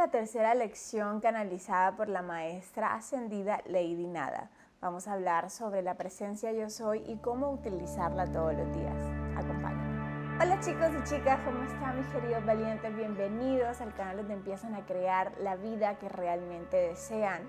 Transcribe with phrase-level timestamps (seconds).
[0.00, 4.48] la tercera lección canalizada por la maestra ascendida Lady Nada.
[4.80, 8.96] Vamos a hablar sobre la presencia yo soy y cómo utilizarla todos los días.
[9.36, 10.42] Acompáñame.
[10.42, 12.96] Hola chicos y chicas, ¿cómo están mis queridos valientes?
[12.96, 17.42] Bienvenidos al canal donde empiezan a crear la vida que realmente desean.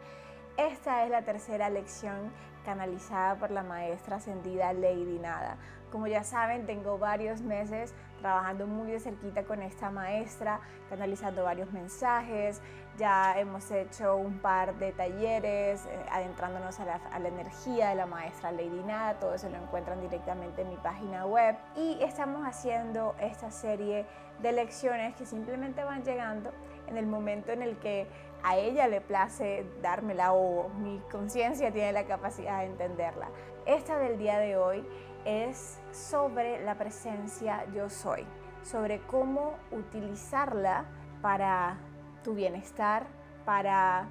[0.57, 2.31] Esta es la tercera lección
[2.65, 5.57] canalizada por la maestra ascendida Lady Nada.
[5.91, 11.71] Como ya saben, tengo varios meses trabajando muy de cerquita con esta maestra, canalizando varios
[11.71, 12.61] mensajes.
[12.97, 17.95] Ya hemos hecho un par de talleres, eh, adentrándonos a la, a la, energía de
[17.95, 19.19] la maestra Lady Nada.
[19.19, 21.57] Todo eso lo encuentran directamente en mi página web.
[21.75, 24.05] Y estamos haciendo esta serie
[24.41, 26.51] de lecciones que simplemente van llegando
[26.87, 28.07] en el momento en el que
[28.43, 33.29] a ella le place dármela o mi conciencia tiene la capacidad de entenderla.
[33.65, 34.85] Esta del día de hoy
[35.25, 38.25] es sobre la presencia yo soy,
[38.63, 40.85] sobre cómo utilizarla
[41.21, 41.77] para
[42.23, 43.05] tu bienestar,
[43.45, 44.07] para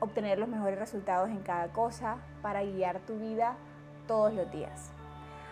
[0.00, 3.56] obtener los mejores resultados en cada cosa, para guiar tu vida
[4.06, 4.90] todos los días.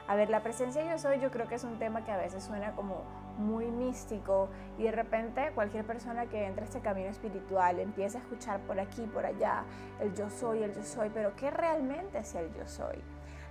[0.08, 2.42] A ver, la presencia yo soy yo creo que es un tema que a veces
[2.42, 3.02] suena como
[3.38, 8.20] muy místico y de repente cualquier persona que entre a este camino espiritual empieza a
[8.22, 9.64] escuchar por aquí, por allá,
[10.00, 13.02] el yo soy, el yo soy, pero ¿qué realmente es el yo soy?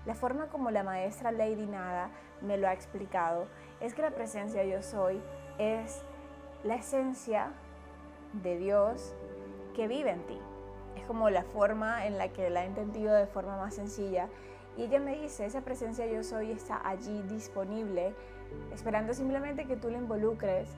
[0.05, 2.09] La forma como la maestra Lady Nada
[2.41, 3.47] me lo ha explicado
[3.79, 5.21] es que la presencia yo soy
[5.59, 6.03] es
[6.63, 7.51] la esencia
[8.33, 9.13] de Dios
[9.75, 10.39] que vive en ti.
[10.95, 14.27] Es como la forma en la que la he entendido de forma más sencilla.
[14.77, 18.13] Y ella me dice, esa presencia yo soy está allí disponible,
[18.73, 20.69] esperando simplemente que tú la involucres,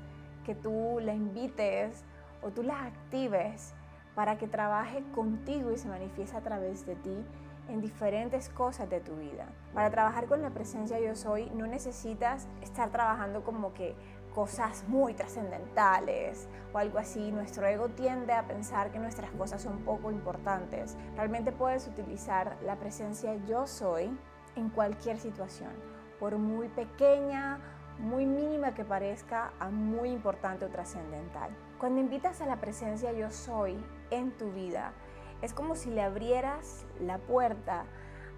[0.46, 2.04] que tú la invites
[2.42, 3.74] o tú la actives
[4.16, 7.26] para que trabaje contigo y se manifieste a través de ti
[7.70, 9.48] en diferentes cosas de tu vida.
[9.74, 13.96] Para trabajar con la presencia yo soy no necesitas estar trabajando como que
[14.34, 17.32] cosas muy trascendentales o algo así.
[17.32, 20.98] Nuestro ego tiende a pensar que nuestras cosas son poco importantes.
[21.16, 24.16] Realmente puedes utilizar la presencia yo soy
[24.56, 25.72] en cualquier situación,
[26.20, 27.60] por muy pequeña,
[28.00, 31.52] muy mínima que parezca, a muy importante o trascendental.
[31.80, 34.94] Cuando invitas a la presencia yo soy en tu vida,
[35.42, 37.86] es como si le abrieras la puerta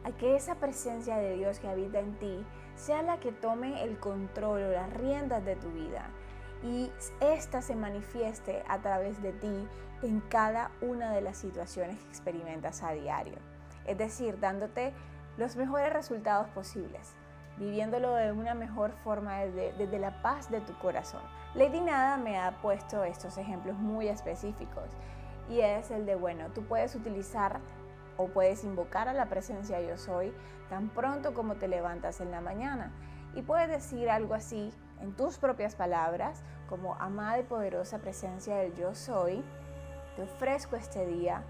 [0.05, 2.45] a que esa presencia de Dios que habita en ti
[2.75, 6.09] sea la que tome el control o las riendas de tu vida
[6.63, 9.67] y ésta se manifieste a través de ti
[10.03, 13.37] en cada una de las situaciones que experimentas a diario.
[13.85, 14.93] Es decir, dándote
[15.37, 17.13] los mejores resultados posibles,
[17.57, 21.21] viviéndolo de una mejor forma desde, desde la paz de tu corazón.
[21.55, 24.89] Lady Nada me ha puesto estos ejemplos muy específicos
[25.49, 27.59] y es el de, bueno, tú puedes utilizar
[28.17, 30.33] o puedes invocar a la presencia yo soy
[30.69, 32.91] tan pronto como te levantas en la mañana.
[33.35, 34.71] Y puedes decir algo así
[35.01, 39.43] en tus propias palabras, como amada y poderosa presencia del yo soy,
[40.15, 41.43] te ofrezco este día,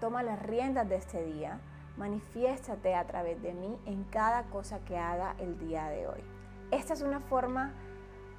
[0.00, 1.58] toma las riendas de este día,
[1.96, 6.22] manifiéstate a través de mí en cada cosa que haga el día de hoy.
[6.70, 7.72] Esta es una forma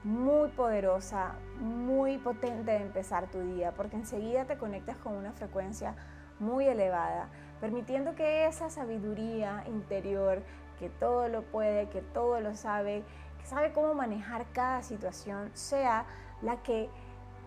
[0.03, 5.95] muy poderosa, muy potente de empezar tu día, porque enseguida te conectas con una frecuencia
[6.39, 7.29] muy elevada,
[7.61, 10.43] permitiendo que esa sabiduría interior,
[10.79, 13.03] que todo lo puede, que todo lo sabe,
[13.39, 16.05] que sabe cómo manejar cada situación, sea
[16.41, 16.89] la que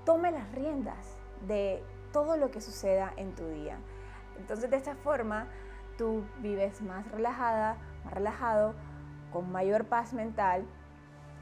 [0.04, 1.82] tome las riendas de
[2.12, 3.76] todo lo que suceda en tu día.
[4.38, 5.46] Entonces de esta forma
[5.96, 8.74] tú vives más relajada, más relajado,
[9.32, 10.64] con mayor paz mental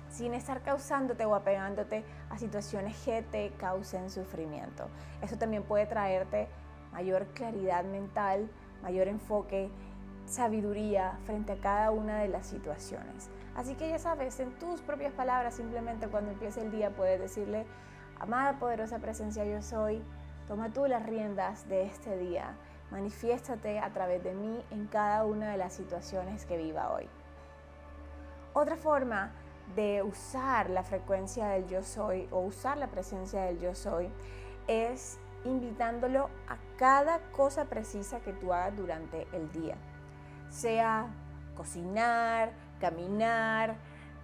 [0.09, 4.89] sin estar causándote o apegándote a situaciones que te causen sufrimiento.
[5.21, 6.49] Eso también puede traerte
[6.97, 8.49] mayor claridad mental,
[8.83, 9.69] mayor enfoque,
[10.25, 13.29] sabiduría frente a cada una de las situaciones.
[13.55, 17.67] Así que ya sabes, en tus propias palabras, simplemente cuando empiece el día puedes decirle,
[18.19, 20.03] amada poderosa presencia yo soy,
[20.49, 22.57] toma tú las riendas de este día,
[22.91, 27.11] manifiéstate a través de mí en cada una de las situaciones que viva hoy.
[28.55, 29.33] Otra forma
[29.75, 34.09] de usar la frecuencia del yo soy o usar la presencia del yo soy
[34.67, 39.77] es invitándolo a cada cosa precisa que tú hagas durante el día.
[40.51, 41.09] Sea
[41.55, 43.77] cocinar, caminar,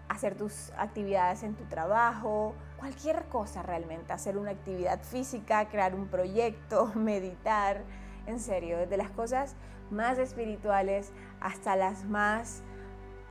[0.09, 6.09] hacer tus actividades en tu trabajo, cualquier cosa realmente, hacer una actividad física, crear un
[6.09, 7.83] proyecto, meditar,
[8.27, 9.57] en serio, desde las cosas
[9.91, 12.63] más espirituales hasta las más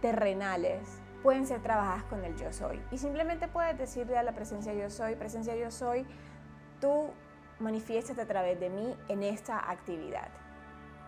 [0.01, 2.81] terrenales pueden ser trabajadas con el yo soy.
[2.91, 6.05] Y simplemente puedes decirle a la presencia yo soy, presencia yo soy,
[6.79, 7.11] tú
[7.61, 10.29] manifiéstate a través de mí en esta actividad.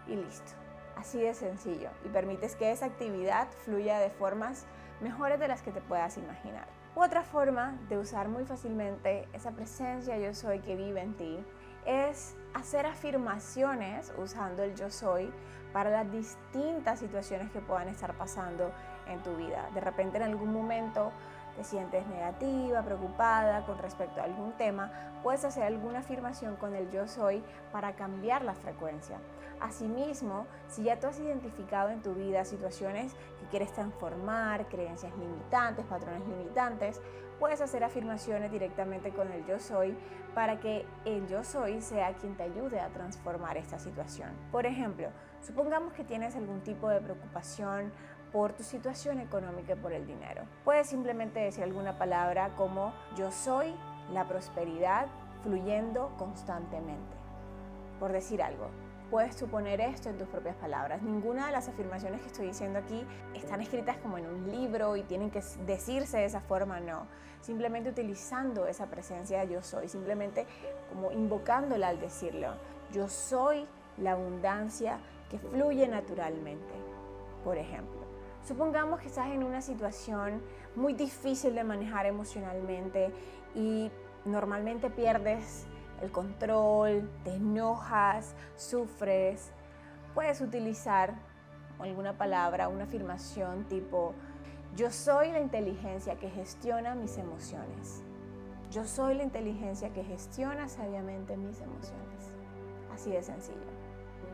[0.07, 0.51] Y listo.
[0.95, 1.89] Así de sencillo.
[2.05, 4.65] Y permites que esa actividad fluya de formas
[5.01, 6.67] mejores de las que te puedas imaginar.
[6.95, 11.43] Otra forma de usar muy fácilmente esa presencia yo soy que vive en ti
[11.85, 15.31] es hacer afirmaciones usando el yo soy
[15.73, 18.71] para las distintas situaciones que puedan estar pasando
[19.07, 19.69] en tu vida.
[19.73, 21.11] De repente en algún momento
[21.55, 24.91] te sientes negativa, preocupada con respecto a algún tema,
[25.21, 29.19] puedes hacer alguna afirmación con el yo soy para cambiar la frecuencia.
[29.59, 35.85] Asimismo, si ya tú has identificado en tu vida situaciones que quieres transformar, creencias limitantes,
[35.85, 36.99] patrones limitantes,
[37.39, 39.97] puedes hacer afirmaciones directamente con el yo soy
[40.33, 44.29] para que el yo soy sea quien te ayude a transformar esta situación.
[44.51, 45.09] Por ejemplo,
[45.41, 47.91] supongamos que tienes algún tipo de preocupación
[48.33, 50.41] por tu situación económica y por el dinero.
[50.65, 53.73] Puedes simplemente decir alguna palabra como yo soy
[54.11, 55.05] la prosperidad
[55.43, 57.15] fluyendo constantemente.
[57.99, 58.69] Por decir algo,
[59.11, 61.03] puedes suponer esto en tus propias palabras.
[61.03, 65.03] Ninguna de las afirmaciones que estoy diciendo aquí están escritas como en un libro y
[65.03, 67.05] tienen que decirse de esa forma, no.
[67.39, 70.47] Simplemente utilizando esa presencia de yo soy, simplemente
[70.89, 72.53] como invocándola al decirlo.
[72.91, 74.97] Yo soy la abundancia
[75.29, 76.73] que fluye naturalmente,
[77.43, 78.02] por ejemplo.
[78.45, 80.41] Supongamos que estás en una situación
[80.75, 83.13] muy difícil de manejar emocionalmente
[83.55, 83.89] y
[84.25, 85.65] normalmente pierdes
[86.01, 89.51] el control, te enojas, sufres.
[90.13, 91.13] Puedes utilizar
[91.79, 94.13] alguna palabra, una afirmación tipo,
[94.75, 98.03] yo soy la inteligencia que gestiona mis emociones.
[98.71, 102.33] Yo soy la inteligencia que gestiona sabiamente mis emociones.
[102.93, 103.71] Así de sencillo.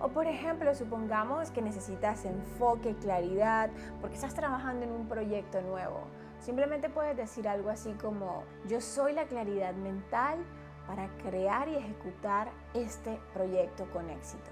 [0.01, 3.69] O por ejemplo, supongamos que necesitas enfoque, claridad,
[3.99, 6.01] porque estás trabajando en un proyecto nuevo.
[6.39, 10.39] Simplemente puedes decir algo así como, yo soy la claridad mental
[10.87, 14.49] para crear y ejecutar este proyecto con éxito.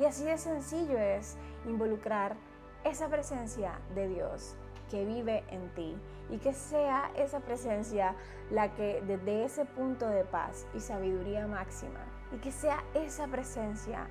[0.00, 1.36] Y así de sencillo es
[1.66, 2.36] involucrar
[2.84, 4.56] esa presencia de Dios
[4.90, 5.96] que vive en ti
[6.28, 8.16] y que sea esa presencia
[8.50, 12.00] la que desde ese punto de paz y sabiduría máxima
[12.32, 14.08] y que sea esa presencia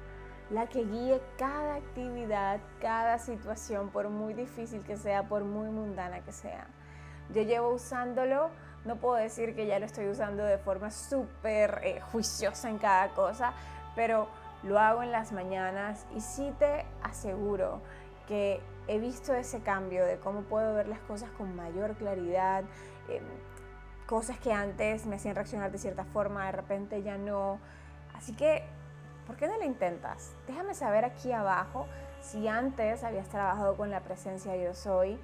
[0.52, 6.20] la que guíe cada actividad, cada situación, por muy difícil que sea, por muy mundana
[6.22, 6.68] que sea.
[7.34, 8.50] Yo llevo usándolo,
[8.84, 13.10] no puedo decir que ya lo estoy usando de forma súper eh, juiciosa en cada
[13.14, 13.54] cosa,
[13.96, 14.28] pero
[14.64, 17.82] lo hago en las mañanas y sí te aseguro
[18.28, 22.66] que he visto ese cambio de cómo puedo ver las cosas con mayor claridad,
[23.08, 23.24] em,
[24.06, 27.60] cosas que antes me hacían reaccionar de cierta forma, de repente ya no.
[28.14, 28.64] Así que
[29.32, 30.36] ¿por qué no lo intentas?
[30.46, 31.88] Déjame saber aquí abajo
[32.20, 35.18] si antes habías trabajado con la presencia Yo Soy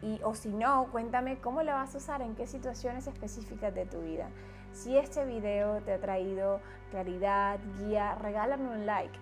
[0.00, 3.84] y, o si no, cuéntame cómo la vas a usar, en qué situaciones específicas de
[3.84, 4.30] tu vida.
[4.72, 9.18] Si este video te ha traído claridad, guía, regálame un like.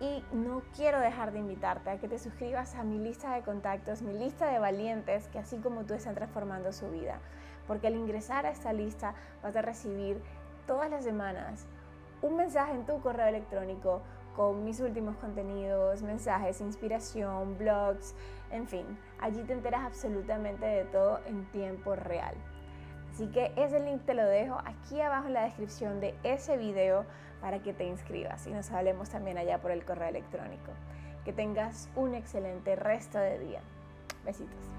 [0.00, 4.00] Y no quiero dejar de invitarte a que te suscribas a mi lista de contactos,
[4.00, 7.20] mi lista de valientes que así como tú están transformando su vida.
[7.66, 9.12] Porque al ingresar a esta lista
[9.42, 10.22] vas a recibir
[10.66, 11.66] todas las semanas
[12.22, 14.02] un mensaje en tu correo electrónico
[14.34, 18.14] con mis últimos contenidos, mensajes, inspiración, blogs,
[18.50, 18.86] en fin,
[19.20, 22.34] allí te enteras absolutamente de todo en tiempo real.
[23.12, 27.04] Así que ese link te lo dejo aquí abajo en la descripción de ese video
[27.40, 30.72] para que te inscribas y nos hablemos también allá por el correo electrónico.
[31.24, 33.60] Que tengas un excelente resto de día.
[34.24, 34.77] Besitos.